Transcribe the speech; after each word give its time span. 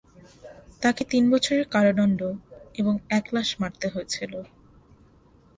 তাকে 0.81 1.01
তিন 1.11 1.23
বছরের 1.33 1.65
কারাদণ্ড 1.73 2.19
এবং 2.75 2.93
এক 3.09 3.25
লাশ 3.33 3.49
মারতে 3.61 3.87
হয়েছিল। 3.93 4.33